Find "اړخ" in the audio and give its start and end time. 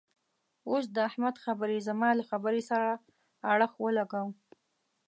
3.51-3.71